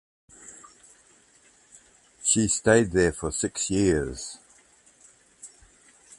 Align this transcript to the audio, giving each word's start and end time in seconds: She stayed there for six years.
She 2.23 2.47
stayed 2.47 2.89
there 2.91 3.11
for 3.11 3.31
six 3.31 3.69
years. 3.69 4.39